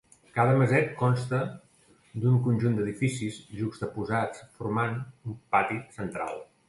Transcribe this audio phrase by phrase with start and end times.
[0.35, 1.41] Cada maset consta
[2.23, 4.99] d'un conjunt d'edificis juxtaposats formant
[5.33, 6.35] un pati central.